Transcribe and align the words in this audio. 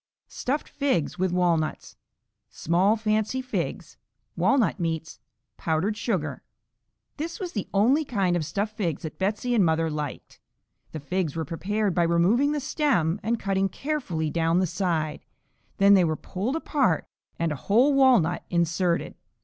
Stuffed 0.27 0.67
Figs 0.67 1.19
with 1.19 1.31
Walnuts 1.31 1.95
Small 2.49 2.95
fancy 2.97 3.39
figs. 3.39 3.97
Walnut 4.35 4.79
meats. 4.79 5.19
Powdered 5.57 5.95
sugar. 5.95 6.41
This 7.17 7.39
was 7.39 7.51
the 7.51 7.67
only 7.71 8.03
kind 8.03 8.35
of 8.35 8.43
stuffed 8.43 8.75
figs 8.75 9.03
that 9.03 9.19
Betsey 9.19 9.53
and 9.53 9.63
mother 9.63 9.91
liked. 9.91 10.39
The 10.91 10.99
figs 10.99 11.35
were 11.35 11.45
prepared 11.45 11.93
by 11.93 12.01
removing 12.01 12.51
the 12.51 12.59
stem 12.59 13.19
and 13.21 13.39
cutting 13.39 13.69
carefully 13.69 14.31
down 14.31 14.57
the 14.57 14.65
side, 14.65 15.23
then 15.77 15.93
they 15.93 16.03
were 16.03 16.15
pulled 16.15 16.55
apart 16.55 17.05
and 17.37 17.51
a 17.51 17.55
whole 17.55 17.93
walnut 17.93 18.43
inserted. 18.49 19.13